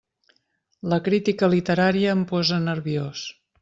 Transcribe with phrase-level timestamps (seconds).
[0.93, 3.33] La crítica literària em posa nerviós!